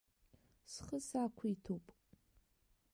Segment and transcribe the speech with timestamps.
[0.71, 1.85] Схы сақәиҭуп.